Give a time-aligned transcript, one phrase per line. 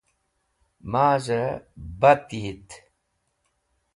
[0.91, 1.51] maz̃hey
[1.99, 2.69] bat yit